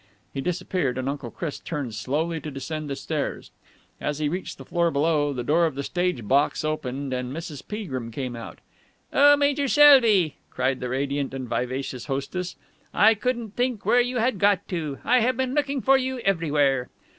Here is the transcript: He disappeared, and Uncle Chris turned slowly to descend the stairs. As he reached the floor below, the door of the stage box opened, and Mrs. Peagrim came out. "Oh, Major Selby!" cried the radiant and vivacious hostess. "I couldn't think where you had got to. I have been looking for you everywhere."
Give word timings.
He 0.33 0.41
disappeared, 0.41 0.97
and 0.97 1.07
Uncle 1.07 1.29
Chris 1.29 1.59
turned 1.59 1.93
slowly 1.93 2.41
to 2.41 2.49
descend 2.49 2.89
the 2.89 2.95
stairs. 2.95 3.51
As 3.99 4.17
he 4.17 4.27
reached 4.27 4.57
the 4.57 4.65
floor 4.65 4.89
below, 4.89 5.31
the 5.31 5.43
door 5.43 5.67
of 5.67 5.75
the 5.75 5.83
stage 5.83 6.27
box 6.27 6.65
opened, 6.65 7.13
and 7.13 7.31
Mrs. 7.31 7.61
Peagrim 7.67 8.09
came 8.09 8.35
out. 8.35 8.57
"Oh, 9.13 9.37
Major 9.37 9.67
Selby!" 9.67 10.37
cried 10.49 10.79
the 10.79 10.89
radiant 10.89 11.35
and 11.35 11.47
vivacious 11.47 12.05
hostess. 12.05 12.55
"I 12.95 13.13
couldn't 13.13 13.51
think 13.51 13.85
where 13.85 14.01
you 14.01 14.17
had 14.17 14.39
got 14.39 14.67
to. 14.69 14.97
I 15.05 15.19
have 15.19 15.37
been 15.37 15.53
looking 15.53 15.81
for 15.81 15.99
you 15.99 16.17
everywhere." 16.21 16.89